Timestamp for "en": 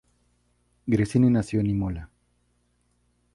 1.59-1.67